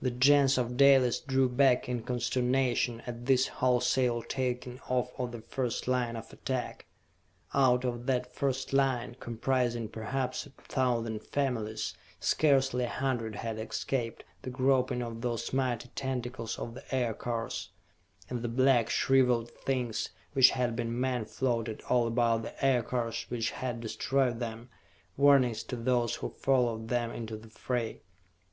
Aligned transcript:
The 0.00 0.12
Gens 0.12 0.56
of 0.56 0.76
Dalis 0.76 1.18
drew 1.18 1.48
back 1.48 1.88
in 1.88 2.04
consternation 2.04 3.00
at 3.08 3.26
this 3.26 3.48
wholesale 3.48 4.22
taking 4.22 4.78
off 4.88 5.10
of 5.18 5.32
the 5.32 5.40
first 5.40 5.88
line 5.88 6.14
of 6.14 6.32
attack. 6.32 6.86
Out 7.52 7.84
of 7.84 8.06
that 8.06 8.32
first 8.32 8.72
line, 8.72 9.16
comprising 9.18 9.88
perhaps 9.88 10.46
a 10.46 10.50
thousand 10.50 11.24
families, 11.24 11.92
scarcely 12.20 12.84
a 12.84 12.88
hundred 12.88 13.34
had 13.34 13.58
escaped 13.58 14.22
the 14.42 14.50
groping 14.50 15.02
of 15.02 15.22
those 15.22 15.52
mighty 15.52 15.88
tentacles 15.96 16.56
of 16.56 16.74
the 16.74 16.94
Aircars 16.94 17.70
and 18.30 18.42
the 18.42 18.48
black, 18.48 18.88
shriveled 18.88 19.50
things 19.50 20.10
which 20.34 20.50
had 20.50 20.76
been 20.76 21.00
men 21.00 21.24
floated 21.24 21.82
all 21.88 22.06
about 22.06 22.42
the 22.42 22.64
Aircars 22.64 23.26
which 23.28 23.50
had 23.50 23.80
destroyed 23.80 24.38
them, 24.38 24.70
warnings 25.16 25.64
to 25.64 25.74
those 25.74 26.14
who 26.14 26.28
followed 26.28 26.86
them 26.86 27.10
into 27.10 27.36
the 27.36 27.50
fray. 27.50 28.02